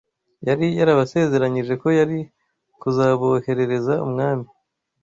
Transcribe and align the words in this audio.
yari 0.47 0.67
yarabasezeranyije 0.79 1.73
ko 1.81 1.87
yari 1.99 2.19
kuzaboherereza 2.81 3.93
mwami 4.11 4.47